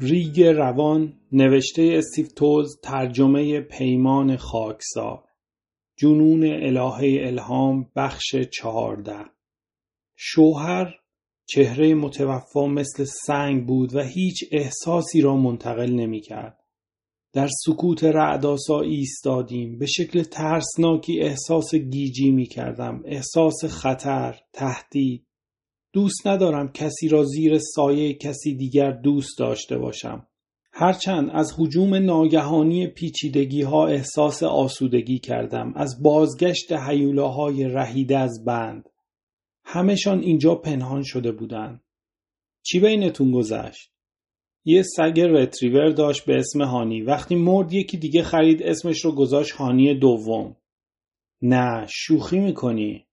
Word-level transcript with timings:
ریگ 0.00 0.42
روان 0.42 1.20
نوشته 1.32 1.90
استیو 1.92 2.26
تولز 2.26 2.80
ترجمه 2.82 3.60
پیمان 3.60 4.36
خاکسار 4.36 5.24
جنون 5.96 6.44
الهه 6.44 7.26
الهام 7.26 7.90
بخش 7.96 8.36
چهارده 8.36 9.24
شوهر 10.16 10.94
چهره 11.46 11.94
متوفا 11.94 12.66
مثل 12.66 13.04
سنگ 13.04 13.66
بود 13.66 13.94
و 13.94 14.00
هیچ 14.00 14.44
احساسی 14.52 15.20
را 15.20 15.36
منتقل 15.36 15.90
نمی 15.90 16.20
کرد. 16.20 16.64
در 17.32 17.48
سکوت 17.66 18.04
رعداسا 18.04 18.80
ایستادیم 18.80 19.78
به 19.78 19.86
شکل 19.86 20.22
ترسناکی 20.22 21.20
احساس 21.20 21.74
گیجی 21.74 22.30
می 22.30 22.46
کردم. 22.46 23.02
احساس 23.04 23.64
خطر، 23.64 24.40
تهدید. 24.52 25.26
دوست 25.92 26.26
ندارم 26.26 26.72
کسی 26.72 27.08
را 27.08 27.24
زیر 27.24 27.58
سایه 27.58 28.14
کسی 28.14 28.54
دیگر 28.54 28.90
دوست 28.90 29.38
داشته 29.38 29.78
باشم. 29.78 30.26
هرچند 30.72 31.30
از 31.32 31.52
حجوم 31.58 31.94
ناگهانی 31.94 32.86
پیچیدگی 32.86 33.62
ها 33.62 33.86
احساس 33.86 34.42
آسودگی 34.42 35.18
کردم. 35.18 35.72
از 35.76 36.02
بازگشت 36.02 36.72
حیولاهای 36.72 37.64
رهیده 37.64 38.18
از 38.18 38.44
بند. 38.44 38.88
همهشان 39.64 40.20
اینجا 40.20 40.54
پنهان 40.54 41.02
شده 41.02 41.32
بودند. 41.32 41.82
چی 42.62 42.80
بینتون 42.80 43.32
گذشت؟ 43.32 43.90
یه 44.64 44.82
سگ 44.82 45.20
رتریور 45.20 45.88
داشت 45.88 46.24
به 46.24 46.36
اسم 46.36 46.62
هانی. 46.62 47.02
وقتی 47.02 47.34
مرد 47.34 47.72
یکی 47.72 47.96
دیگه 47.96 48.22
خرید 48.22 48.62
اسمش 48.62 49.04
رو 49.04 49.12
گذاشت 49.12 49.52
هانی 49.52 49.94
دوم. 49.94 50.56
نه 51.42 51.86
شوخی 51.88 52.38
می‌کنی. 52.38 53.06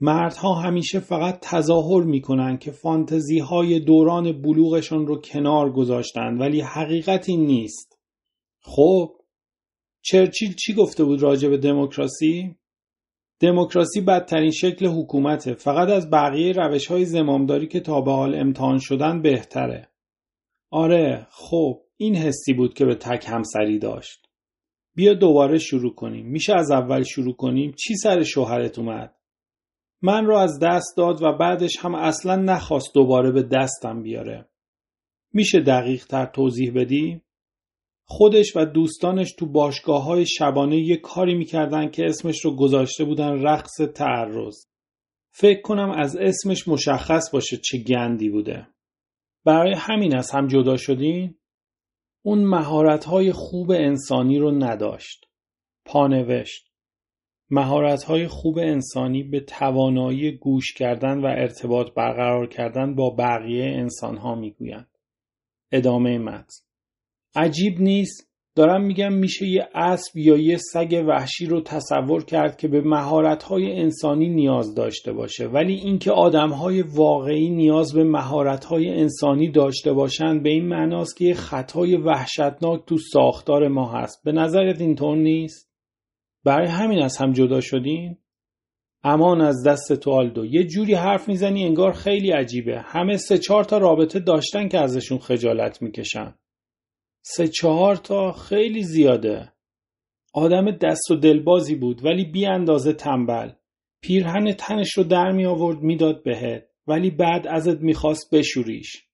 مردها 0.00 0.54
همیشه 0.54 1.00
فقط 1.00 1.38
تظاهر 1.42 2.02
می‌کنن 2.02 2.58
که 2.58 2.70
فانتزی 2.70 3.38
های 3.38 3.80
دوران 3.80 4.42
بلوغشان 4.42 5.06
رو 5.06 5.20
کنار 5.20 5.72
گذاشتن 5.72 6.38
ولی 6.38 6.60
حقیقتی 6.60 7.36
نیست. 7.36 7.98
خب 8.62 9.16
چرچیل 10.02 10.54
چی 10.54 10.74
گفته 10.74 11.04
بود 11.04 11.22
راجع 11.22 11.48
به 11.48 11.58
دموکراسی؟ 11.58 12.56
دموکراسی 13.40 14.00
بدترین 14.00 14.50
شکل 14.50 14.86
حکومته 14.86 15.54
فقط 15.54 15.88
از 15.88 16.10
بقیه 16.10 16.52
روش 16.52 16.86
های 16.86 17.04
زمامداری 17.04 17.66
که 17.66 17.80
تا 17.80 18.00
به 18.00 18.12
حال 18.12 18.34
امتحان 18.34 18.78
شدن 18.78 19.22
بهتره. 19.22 19.88
آره 20.70 21.26
خب 21.30 21.82
این 21.96 22.16
حسی 22.16 22.52
بود 22.52 22.74
که 22.74 22.84
به 22.84 22.94
تک 22.94 23.24
همسری 23.28 23.78
داشت. 23.78 24.26
بیا 24.94 25.14
دوباره 25.14 25.58
شروع 25.58 25.94
کنیم. 25.94 26.26
میشه 26.26 26.54
از 26.54 26.70
اول 26.70 27.02
شروع 27.02 27.36
کنیم؟ 27.36 27.72
چی 27.72 27.96
سر 27.96 28.22
شوهرت 28.22 28.78
اومد؟ 28.78 29.19
من 30.02 30.26
رو 30.26 30.36
از 30.36 30.58
دست 30.58 30.96
داد 30.96 31.22
و 31.22 31.32
بعدش 31.32 31.76
هم 31.80 31.94
اصلا 31.94 32.36
نخواست 32.36 32.94
دوباره 32.94 33.30
به 33.32 33.42
دستم 33.42 34.02
بیاره 34.02 34.48
میشه 35.32 35.60
دقیق 35.60 36.06
تر 36.06 36.26
توضیح 36.26 36.72
بدی؟ 36.74 37.20
خودش 38.04 38.56
و 38.56 38.64
دوستانش 38.64 39.32
تو 39.32 39.46
باشگاه 39.46 40.04
های 40.04 40.26
شبانه 40.26 40.76
یه 40.76 40.96
کاری 40.96 41.34
می‌کردن 41.34 41.90
که 41.90 42.06
اسمش 42.06 42.44
رو 42.44 42.56
گذاشته 42.56 43.04
بودن 43.04 43.42
رقص 43.42 43.80
تعرض. 43.94 44.66
فکر 45.32 45.60
کنم 45.60 45.90
از 45.90 46.16
اسمش 46.16 46.68
مشخص 46.68 47.30
باشه 47.30 47.56
چه 47.56 47.78
گندی 47.78 48.28
بوده. 48.28 48.66
برای 49.44 49.74
همین 49.76 50.16
از 50.16 50.30
هم 50.30 50.46
جدا 50.46 50.76
شدین؟ 50.76 51.34
اون 52.22 52.44
مهارت 52.44 53.04
های 53.04 53.32
خوب 53.32 53.70
انسانی 53.70 54.38
رو 54.38 54.50
نداشت. 54.50 55.26
پانوشت. 55.84 56.69
مهارت 57.50 58.04
های 58.04 58.28
خوب 58.28 58.58
انسانی 58.58 59.22
به 59.22 59.40
توانایی 59.40 60.32
گوش 60.32 60.74
کردن 60.74 61.18
و 61.18 61.26
ارتباط 61.26 61.86
برقرار 61.96 62.46
کردن 62.48 62.94
با 62.94 63.10
بقیه 63.10 63.64
انسان 63.64 64.16
ها 64.16 64.34
می‌گویند. 64.34 64.88
ادامه 65.72 66.18
متن. 66.18 66.64
عجیب 67.34 67.80
نیست؟ 67.80 68.30
دارم 68.54 68.84
میگم 68.84 69.12
میشه 69.12 69.46
یه 69.46 69.68
اسب 69.74 70.16
یا 70.16 70.36
یه 70.36 70.56
سگ 70.56 71.04
وحشی 71.08 71.46
رو 71.46 71.60
تصور 71.60 72.24
کرد 72.24 72.56
که 72.56 72.68
به 72.68 72.80
مهارت‌های 72.80 73.72
انسانی 73.72 74.28
نیاز 74.28 74.74
داشته 74.74 75.12
باشه 75.12 75.46
ولی 75.46 75.74
اینکه 75.74 76.10
آدم‌های 76.10 76.82
واقعی 76.82 77.50
نیاز 77.50 77.94
به 77.94 78.04
مهارت‌های 78.04 78.88
انسانی 78.88 79.50
داشته 79.50 79.92
باشند 79.92 80.42
به 80.42 80.50
این 80.50 80.68
معناست 80.68 81.16
که 81.16 81.24
یه 81.24 81.34
خطای 81.34 81.96
وحشتناک 81.96 82.84
تو 82.86 82.98
ساختار 83.12 83.68
ما 83.68 83.92
هست. 83.92 84.24
به 84.24 84.32
نظرت 84.32 84.80
اینطور 84.80 85.16
نیست؟ 85.16 85.69
برای 86.44 86.68
همین 86.68 87.02
از 87.02 87.16
هم 87.16 87.32
جدا 87.32 87.60
شدین؟ 87.60 88.18
امان 89.02 89.40
از 89.40 89.66
دست 89.66 89.92
تو 89.92 90.10
آلدو. 90.10 90.44
یه 90.44 90.64
جوری 90.64 90.94
حرف 90.94 91.28
می‌زنی 91.28 91.64
انگار 91.64 91.92
خیلی 91.92 92.30
عجیبه. 92.30 92.80
همه 92.80 93.16
سه 93.16 93.38
چهار 93.38 93.64
تا 93.64 93.78
رابطه 93.78 94.20
داشتن 94.20 94.68
که 94.68 94.78
ازشون 94.78 95.18
خجالت 95.18 95.82
می‌کشن. 95.82 96.34
سه 97.22 97.48
چهار 97.48 97.96
تا 97.96 98.32
خیلی 98.32 98.82
زیاده. 98.82 99.52
آدم 100.34 100.70
دست 100.70 101.10
و 101.10 101.16
دلبازی 101.16 101.74
بود 101.74 102.04
ولی 102.04 102.24
بی 102.24 102.46
اندازه 102.46 102.92
تنبل. 102.92 103.50
پیرهن 104.02 104.52
تنش 104.52 104.92
رو 104.92 105.04
در 105.04 105.30
می 105.30 105.46
آورد 105.46 105.78
می‌داد 105.78 106.22
بهت. 106.22 106.66
ولی 106.86 107.10
بعد 107.10 107.46
ازت 107.46 107.80
می‌خواست 107.80 108.34
بشوریش. 108.34 109.06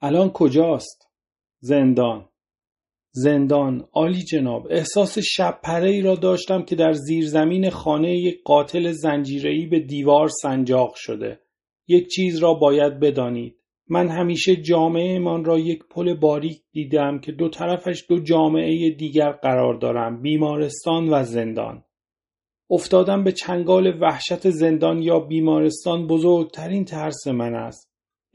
الان 0.00 0.30
کجاست؟ 0.30 1.08
زندان. 1.60 2.28
زندان. 3.22 3.88
عالی 3.92 4.22
جناب 4.22 4.66
احساس 4.70 5.18
شب 5.18 5.58
پره 5.62 5.90
ای 5.90 6.00
را 6.00 6.14
داشتم 6.14 6.62
که 6.62 6.76
در 6.76 6.92
زیرزمین 6.92 7.70
خانه 7.70 8.16
یک 8.16 8.42
قاتل 8.44 8.92
زنجیره‌ای 8.92 9.66
به 9.66 9.80
دیوار 9.80 10.28
سنجاق 10.28 10.94
شده. 10.94 11.40
یک 11.88 12.08
چیز 12.08 12.38
را 12.38 12.54
باید 12.54 13.00
بدانید. 13.00 13.56
من 13.88 14.08
همیشه 14.08 14.56
جامعه 14.56 15.18
من 15.18 15.44
را 15.44 15.58
یک 15.58 15.84
پل 15.90 16.14
باریک 16.14 16.60
دیدم 16.72 17.18
که 17.18 17.32
دو 17.32 17.48
طرفش 17.48 18.04
دو 18.08 18.18
جامعه 18.20 18.90
دیگر 18.90 19.32
قرار 19.32 19.74
دارم 19.74 20.22
بیمارستان 20.22 21.08
و 21.08 21.24
زندان. 21.24 21.84
افتادم 22.70 23.24
به 23.24 23.32
چنگال 23.32 23.98
وحشت 24.00 24.50
زندان 24.50 25.02
یا 25.02 25.20
بیمارستان 25.20 26.06
بزرگترین 26.06 26.84
ترس 26.84 27.26
من 27.26 27.54
است. 27.54 27.87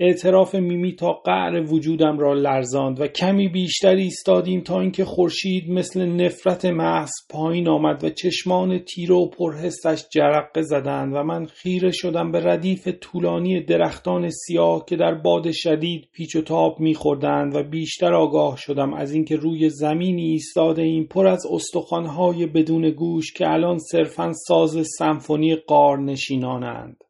اعتراف 0.06 0.56
میمی 0.56 0.96
تا 0.96 1.14
قعر 1.14 1.74
وجودم 1.74 2.19
را 2.19 2.34
لرزاند 2.34 3.02
و 3.02 3.08
کمی 3.08 3.47
بیشتر 3.47 3.96
ایستادیم 3.96 4.62
تا 4.62 4.81
اینکه 4.81 5.06
خورشید 5.06 5.69
مثل 5.69 6.06
نفرت 6.06 6.66
محض 6.66 7.12
پایین 7.30 7.68
آمد 7.68 8.03
و 8.03 8.09
چشمان 8.09 8.80
تیره 8.80 9.16
و 9.16 9.30
پرهستش 9.30 10.06
جرقه 10.13 10.62
زدند 10.62 11.13
و 11.16 11.24
من 11.24 11.46
خیره 11.46 11.92
شدم 11.92 12.31
به 12.31 12.40
ردیف 12.40 12.88
طولانی 12.88 13.62
درختان 13.62 14.30
سیاه 14.30 14.86
که 14.86 14.96
در 14.96 15.13
باد 15.13 15.52
شدید 15.52 16.08
پیچ 16.13 16.36
و 16.36 16.42
تاب 16.42 16.80
میخوردند 16.80 17.56
و 17.56 17.63
بیشتر 17.63 18.13
آگاه 18.13 18.58
شدم 18.58 18.94
از 18.94 19.13
اینکه 19.13 19.36
روی 19.36 19.69
زمینی 19.69 20.25
ایستاده 20.25 20.81
این 20.81 21.08
پر 21.08 21.28
از 21.28 21.46
استخوانهای 21.52 22.46
بدون 22.46 22.90
گوش 22.90 23.34
که 23.34 23.50
الان 23.50 23.78
صرفا 23.78 24.31
ساز 24.47 24.88
سمفونی 24.97 25.56
قار 25.56 26.00
نشینانند 26.00 27.03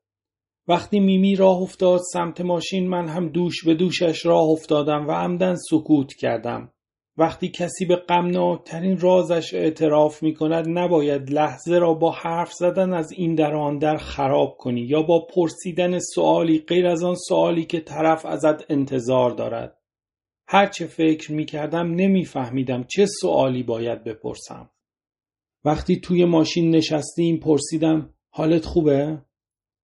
وقتی 0.68 1.00
میمی 1.00 1.36
راه 1.36 1.62
افتاد 1.62 2.00
سمت 2.14 2.42
ماشین 2.42 2.88
من 2.90 3.08
هم 3.08 3.30
دوش 3.30 3.64
به 3.66 3.74
دوشش 3.76 4.26
راه 4.26 4.50
افتادم 4.50 5.08
و 5.08 5.12
عمدن 5.12 5.56
سکوت 5.56 6.14
کردم. 6.14 6.74
وقتی 7.18 7.50
کسی 7.50 7.86
به 7.86 7.96
غمناکترین 7.96 9.00
رازش 9.00 9.54
اعتراف 9.54 10.24
می 10.24 10.34
کند 10.34 10.66
نباید 10.70 11.32
لحظه 11.32 11.78
را 11.78 11.94
با 11.94 12.12
حرف 12.12 12.54
زدن 12.54 12.94
از 12.94 13.12
این 13.12 13.36
در 13.36 13.56
آن 13.56 13.78
در 13.78 13.98
خراب 13.98 14.58
کنی 14.58 14.82
یا 14.82 15.02
با 15.02 15.28
پرسیدن 15.36 16.00
سوالی 16.00 16.60
غیر 16.60 16.88
از 16.88 17.04
آن 17.04 17.16
سوالی 17.16 17.66
که 17.66 17.80
طرف 17.80 18.26
ازت 18.26 18.72
انتظار 18.72 19.32
دارد. 19.32 19.78
هرچه 20.48 20.86
فکر 20.88 21.32
می 21.32 21.46
کردم 21.46 21.96
نمی 21.96 22.26
فهمیدم 22.26 22.84
چه 22.84 23.06
سوالی 23.22 23.64
باید 23.64 24.04
بپرسم. 24.04 24.70
وقتی 25.66 26.00
توی 26.00 26.26
ماشین 26.26 26.76
نشستیم 26.76 27.38
پرسیدم 27.38 28.14
حالت 28.30 28.66
خوبه؟ 28.66 29.22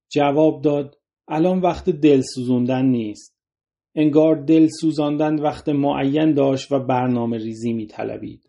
جواب 0.10 0.62
داد 0.62 0.98
الان 1.28 1.60
وقت 1.60 1.90
دل 1.90 2.22
سوزوندن 2.22 2.86
نیست. 2.86 3.40
انگار 3.96 4.36
دل 4.36 4.68
سوزاندن 4.82 5.40
وقت 5.40 5.70
معین 5.70 6.34
داشت 6.34 6.72
و 6.72 6.80
برنامه 6.80 7.38
ریزی 7.38 7.74
می 7.74 7.88
طلبید. 7.88 8.49